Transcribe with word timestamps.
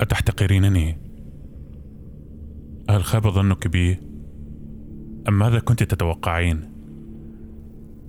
أتحتقرينني؟ 0.00 0.98
هل 2.90 3.04
خاب 3.04 3.28
ظنك 3.28 3.68
بي؟ 3.68 3.98
أم 5.28 5.38
ماذا 5.38 5.58
كنت 5.58 5.82
تتوقعين؟ 5.82 6.72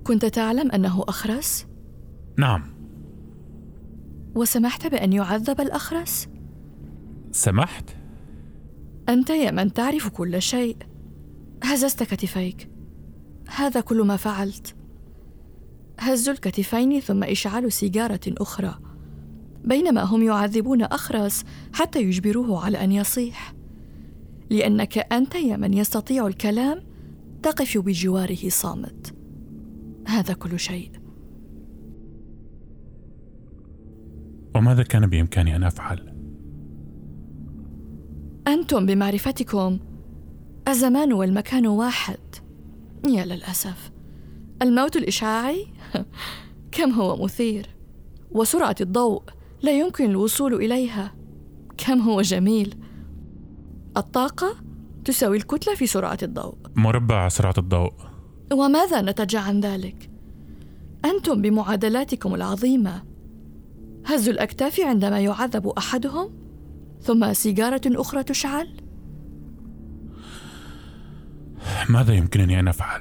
كنت 0.04 0.24
تعلم 0.24 0.70
أنه 0.70 1.04
أخرس؟ 1.08 1.66
نعم 2.38 2.62
وسمحت 4.34 4.86
بأن 4.86 5.12
يعذب 5.12 5.60
الأخرس؟ 5.60 6.28
سمحت؟ 7.30 7.90
أنت 9.08 9.30
يا 9.30 9.50
من 9.50 9.72
تعرف 9.72 10.08
كل 10.08 10.42
شيء 10.42 10.76
هززت 11.64 12.02
كتفيك 12.02 12.70
هذا 13.48 13.80
كل 13.80 14.02
ما 14.02 14.16
فعلت 14.16 14.76
هز 16.00 16.28
الكتفين 16.28 17.00
ثم 17.00 17.24
إشعال 17.24 17.72
سيجارة 17.72 18.20
أخرى 18.28 18.78
بينما 19.64 20.02
هم 20.02 20.22
يعذبون 20.22 20.82
أخرس 20.82 21.44
حتى 21.72 22.02
يجبروه 22.02 22.64
على 22.64 22.84
أن 22.84 22.92
يصيح. 22.92 23.54
لأنك 24.50 24.98
أنت 24.98 25.34
يا 25.34 25.56
من 25.56 25.74
يستطيع 25.74 26.26
الكلام 26.26 26.82
تقف 27.42 27.78
بجواره 27.78 28.48
صامت. 28.48 29.14
هذا 30.08 30.34
كل 30.34 30.58
شيء. 30.58 30.90
وماذا 34.54 34.82
كان 34.82 35.06
بإمكاني 35.06 35.56
أن 35.56 35.64
أفعل؟ 35.64 36.12
أنتم 38.48 38.86
بمعرفتكم. 38.86 39.78
الزمان 40.68 41.12
والمكان 41.12 41.66
واحد. 41.66 42.18
يا 43.08 43.24
للأسف. 43.24 43.90
الموت 44.62 44.96
الإشعاعي؟ 44.96 45.66
كم 46.72 46.90
هو 46.90 47.24
مثير. 47.24 47.66
وسرعة 48.30 48.76
الضوء. 48.80 49.22
لا 49.62 49.78
يمكن 49.78 50.10
الوصول 50.10 50.54
إليها. 50.54 51.14
كم 51.76 52.00
هو 52.00 52.20
جميل. 52.22 52.74
الطاقة 53.96 54.56
تساوي 55.04 55.36
الكتلة 55.36 55.74
في 55.74 55.86
سرعة 55.86 56.18
الضوء. 56.22 56.54
مربع 56.76 57.28
سرعة 57.28 57.54
الضوء. 57.58 57.92
وماذا 58.52 59.00
نتج 59.00 59.36
عن 59.36 59.60
ذلك؟ 59.60 60.10
أنتم 61.04 61.42
بمعادلاتكم 61.42 62.34
العظيمة. 62.34 63.02
هز 64.06 64.28
الأكتاف 64.28 64.80
عندما 64.80 65.20
يعذب 65.20 65.66
أحدهم 65.66 66.30
ثم 67.00 67.32
سيجارة 67.32 67.80
أخرى 67.86 68.22
تشعل. 68.22 68.76
ماذا 71.88 72.14
يمكنني 72.14 72.60
أن 72.60 72.68
أفعل؟ 72.68 73.00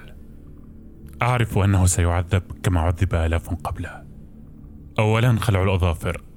أعرف 1.21 1.57
أنه 1.57 1.85
سيعذب 1.85 2.43
كما 2.63 2.79
عذب 2.79 3.15
آلاف 3.15 3.49
قبله. 3.49 4.03
أولا 4.99 5.35
خلع 5.39 5.63
الأظافر. 5.63 6.30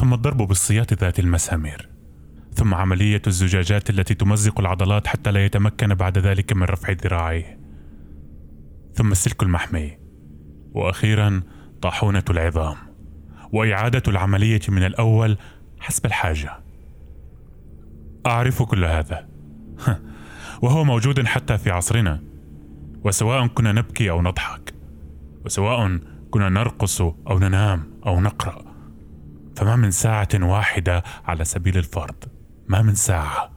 ثم 0.00 0.14
الضرب 0.14 0.36
بالسياط 0.36 0.92
ذات 0.92 1.18
المسامير. 1.18 1.88
ثم 2.54 2.74
عملية 2.74 3.22
الزجاجات 3.26 3.90
التي 3.90 4.14
تمزق 4.14 4.60
العضلات 4.60 5.06
حتى 5.06 5.32
لا 5.32 5.44
يتمكن 5.44 5.94
بعد 5.94 6.18
ذلك 6.18 6.52
من 6.52 6.62
رفع 6.62 6.92
ذراعيه 6.92 7.58
ثم 8.94 9.12
السلك 9.12 9.42
المحمي. 9.42 9.98
وأخيرا 10.72 11.42
طاحونة 11.82 12.22
العظام. 12.30 12.76
وإعادة 13.52 14.02
العملية 14.08 14.60
من 14.68 14.82
الأول 14.82 15.38
حسب 15.80 16.06
الحاجة. 16.06 16.60
أعرف 18.26 18.62
كل 18.62 18.84
هذا. 18.84 19.28
وهو 20.62 20.84
موجود 20.84 21.26
حتى 21.26 21.58
في 21.58 21.70
عصرنا. 21.70 22.22
وسواء 23.04 23.46
كنا 23.46 23.72
نبكي 23.72 24.10
أو 24.10 24.22
نضحك. 24.22 24.74
وسواء 25.44 25.98
كنا 26.30 26.48
نرقص 26.48 27.00
أو 27.00 27.38
ننام 27.38 27.90
أو 28.06 28.20
نقرأ. 28.20 28.69
فما 29.56 29.76
من 29.76 29.90
ساعة 29.90 30.28
واحدة 30.34 31.02
على 31.24 31.44
سبيل 31.44 31.78
الفرض. 31.78 32.24
ما 32.68 32.82
من 32.82 32.94
ساعة. 32.94 33.50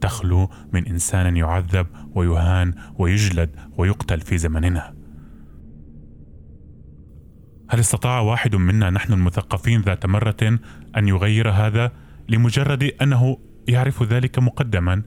تخلو 0.00 0.50
من 0.72 0.86
إنسان 0.86 1.36
يعذب 1.36 1.86
ويهان 2.14 2.74
ويجلد 2.98 3.56
ويقتل 3.78 4.20
في 4.20 4.38
زمننا. 4.38 4.94
هل 7.70 7.80
استطاع 7.80 8.20
واحد 8.20 8.56
منا 8.56 8.90
نحن 8.90 9.12
المثقفين 9.12 9.80
ذات 9.80 10.06
مرة 10.06 10.58
أن 10.96 11.08
يغير 11.08 11.50
هذا 11.50 11.92
لمجرد 12.28 12.82
أنه 13.02 13.38
يعرف 13.68 14.02
ذلك 14.02 14.38
مقدما؟ 14.38 15.02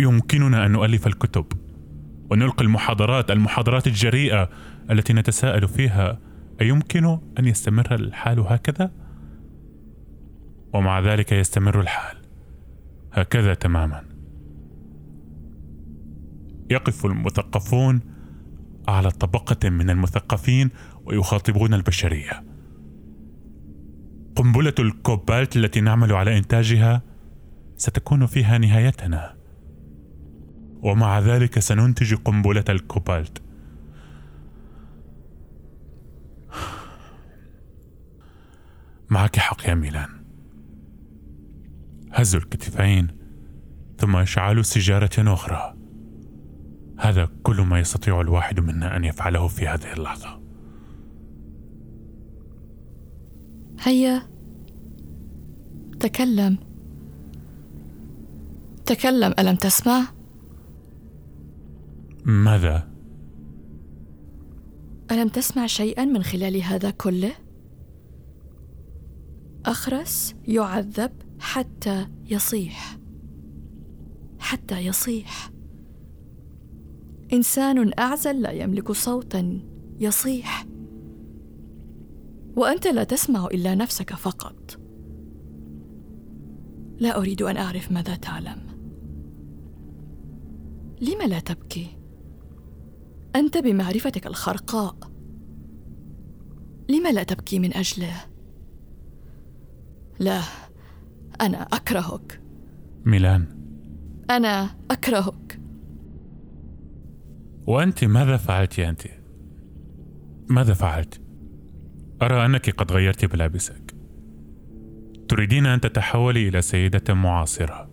يمكننا 0.00 0.66
أن 0.66 0.70
نؤلف 0.70 1.06
الكتب 1.06 1.46
ونلقي 2.30 2.64
المحاضرات 2.64 3.30
المحاضرات 3.30 3.86
الجريئة 3.86 4.48
التي 4.90 5.12
نتساءل 5.12 5.68
فيها. 5.68 6.18
ايمكن 6.60 7.18
أن 7.38 7.46
يستمر 7.46 7.94
الحال 7.94 8.40
هكذا؟ 8.40 8.90
ومع 10.72 11.00
ذلك 11.00 11.32
يستمر 11.32 11.80
الحال 11.80 12.16
هكذا 13.12 13.54
تماما. 13.54 14.04
يقف 16.70 17.06
المثقفون 17.06 18.00
على 18.88 19.10
طبقة 19.10 19.70
من 19.70 19.90
المثقفين 19.90 20.70
ويخاطبون 21.04 21.74
البشرية. 21.74 22.44
قنبلة 24.36 24.74
الكوبالت 24.78 25.56
التي 25.56 25.80
نعمل 25.80 26.12
على 26.12 26.38
إنتاجها 26.38 27.02
ستكون 27.76 28.26
فيها 28.26 28.58
نهايتنا. 28.58 29.34
ومع 30.82 31.18
ذلك 31.18 31.58
سننتج 31.58 32.14
قنبلة 32.14 32.64
الكوبالت. 32.68 33.42
معك 39.14 39.38
حق 39.38 39.68
يا 39.68 39.74
ميلان 39.74 40.08
هز 42.12 42.34
الكتفين 42.34 43.08
ثم 43.98 44.16
إشعال 44.16 44.64
سيجارة 44.64 45.10
أخرى 45.18 45.76
هذا 46.98 47.28
كل 47.42 47.60
ما 47.60 47.80
يستطيع 47.80 48.20
الواحد 48.20 48.60
منا 48.60 48.96
أن 48.96 49.04
يفعله 49.04 49.48
في 49.48 49.68
هذه 49.68 49.92
اللحظة 49.92 50.40
هيا 53.80 54.22
تكلم 56.00 56.58
تكلم 58.86 59.34
ألم 59.38 59.56
تسمع؟ 59.56 60.04
ماذا؟ 62.24 62.88
ألم 65.10 65.28
تسمع 65.28 65.66
شيئا 65.66 66.04
من 66.04 66.22
خلال 66.22 66.62
هذا 66.62 66.90
كله؟ 66.90 67.43
أخرس 69.66 70.34
يعذب 70.48 71.12
حتى 71.38 72.08
يصيح. 72.30 72.98
حتى 74.38 74.78
يصيح. 74.78 75.50
إنسان 77.32 77.92
أعزل 77.98 78.42
لا 78.42 78.50
يملك 78.50 78.92
صوتا 78.92 79.60
يصيح. 80.00 80.66
وأنت 82.56 82.86
لا 82.86 83.04
تسمع 83.04 83.46
إلا 83.46 83.74
نفسك 83.74 84.14
فقط. 84.14 84.80
لا 86.98 87.18
أريد 87.18 87.42
أن 87.42 87.56
أعرف 87.56 87.92
ماذا 87.92 88.16
تعلم. 88.16 88.64
لم 91.00 91.28
لا 91.28 91.40
تبكي؟ 91.40 91.86
أنت 93.36 93.58
بمعرفتك 93.58 94.26
الخرقاء. 94.26 94.96
لم 96.88 97.06
لا 97.06 97.22
تبكي 97.22 97.58
من 97.58 97.74
أجله؟ 97.74 98.33
لا. 100.18 100.40
أنا 101.40 101.62
أكرهك. 101.62 102.40
ميلان. 103.04 103.46
أنا 104.30 104.70
أكرهك. 104.90 105.60
وأنت 107.66 108.04
ماذا 108.04 108.36
فعلت 108.36 108.78
أنت؟ 108.78 109.02
ماذا 110.48 110.74
فعلت؟ 110.74 111.20
أرى 112.22 112.46
أنك 112.46 112.70
قد 112.70 112.92
غيرت 112.92 113.34
ملابسك 113.34 113.94
تريدين 115.28 115.66
أن 115.66 115.80
تتحولي 115.80 116.48
إلى 116.48 116.62
سيدة 116.62 117.14
معاصرة. 117.14 117.90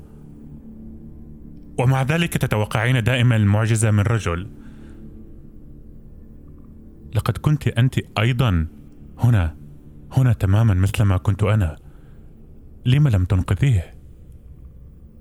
ومع 1.79 2.01
ذلك 2.01 2.37
تتوقعين 2.37 3.03
دائما 3.03 3.35
المعجزة 3.35 3.91
من 3.91 3.99
رجل. 3.99 4.47
لقد 7.15 7.37
كنت 7.37 7.67
أنت 7.67 7.95
أيضا 8.19 8.67
هنا 9.19 9.55
هنا 10.11 10.33
تماما 10.33 10.73
مثل 10.73 11.03
ما 11.03 11.17
كنت 11.17 11.43
أنا. 11.43 11.80
لم 12.85 13.07
لم 13.07 13.25
تنقذيه؟ 13.25 13.93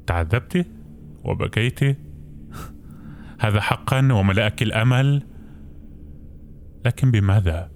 تعذبت؟ 0.07 0.67
وبكيت؟ 1.25 1.81
هذا 3.45 3.61
حقا 3.61 4.13
وملأك 4.13 4.63
الأمل. 4.63 5.23
لكن 6.85 7.11
بماذا؟ 7.11 7.71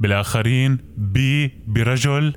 بالآخرين 0.00 0.78
بي 0.96 1.52
برجل؟ 1.66 2.36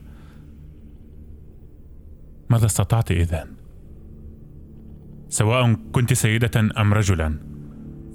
ماذا 2.50 2.66
استطعت 2.66 3.12
اذن 3.12 3.48
سواء 5.30 5.74
كنت 5.92 6.13
سيدة 6.13 6.81
أم 6.81 6.94
رجلا 6.94 7.39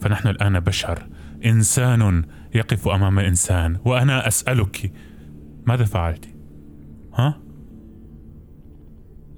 فنحن 0.00 0.28
الآن 0.28 0.60
بشر. 0.60 1.08
إنسان 1.44 2.24
يقف 2.54 2.88
أمام 2.88 3.18
إنسان 3.18 3.76
وأنا 3.84 4.28
أسألك 4.28 4.92
ماذا 5.66 5.84
فعلت؟ 5.84 6.28
ها؟ 7.14 7.40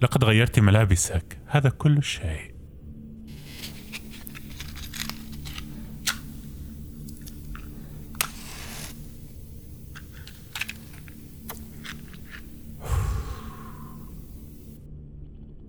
لقد 0.04 0.24
غيرت 0.24 0.60
ملابسك. 0.60 1.38
هذا 1.46 1.68
كل 1.68 2.02
شيء. 2.02 2.54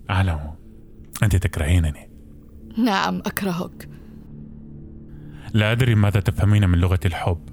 أعلم. 0.09 0.39
أنت 1.23 1.35
تكرهينني. 1.35 2.09
نعم 2.77 3.17
أكرهك. 3.17 3.89
لا 5.53 5.71
أدري 5.71 5.95
ماذا 5.95 6.19
تفهمين 6.19 6.69
من 6.69 6.79
لغة 6.79 6.99
الحب. 7.05 7.49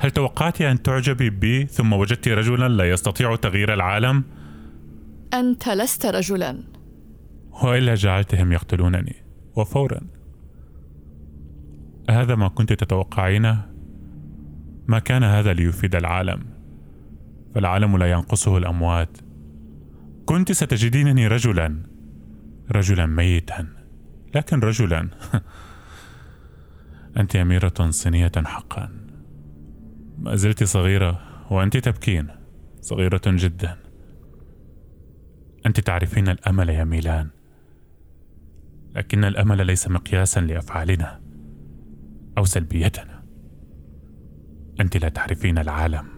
هل 0.00 0.10
توقعت 0.10 0.60
أن 0.62 0.82
تعجبي 0.82 1.30
بي 1.30 1.66
ثم 1.66 1.92
وجدت 1.92 2.28
رجلا 2.28 2.68
لا 2.68 2.90
يستطيع 2.90 3.36
تغيير 3.36 3.74
العالم؟ 3.74 4.24
أنت 5.34 5.68
لست 5.68 6.06
رجلا. 6.06 6.62
وإلا 7.64 7.94
جعلتهم 7.94 8.52
يقتلونني 8.52 9.16
وفورا. 9.56 10.00
هذا 12.10 12.34
ما 12.34 12.48
كنت 12.48 12.72
تتوقعينه؟ 12.72 13.66
ما 14.88 14.98
كان 14.98 15.24
هذا 15.24 15.52
ليفيد 15.52 15.94
العالم؟ 15.94 16.44
فالعالم 17.54 17.98
لا 17.98 18.10
ينقصه 18.10 18.58
الأموات. 18.58 19.18
كنت 20.26 20.52
ستجدينني 20.52 21.26
رجلا. 21.26 21.82
رجلا 22.72 23.06
ميتا 23.06 23.66
لكن 24.34 24.60
رجلا. 24.60 25.08
أنت 27.20 27.36
أميرة 27.36 27.90
صينية 27.90 28.32
حقا. 28.36 28.88
ما 30.18 30.36
زلت 30.36 30.64
صغيرة 30.64 31.20
وأنت 31.50 31.76
تبكين. 31.76 32.28
صغيرة 32.80 33.20
جدا. 33.26 33.85
أنت 35.66 35.80
تعرفين 35.80 36.28
الأمل 36.28 36.68
يا 36.68 36.84
ميلان. 36.84 37.28
لكن 38.94 39.24
الأمل 39.24 39.66
ليس 39.66 39.88
مقياسا 39.88 40.40
لأفعالنا 40.40 41.20
أو 42.38 42.44
سلبيتنا. 42.44 43.22
أنت 44.80 44.96
لا 44.96 45.08
تعرفين 45.08 45.58
العالم. 45.58 46.15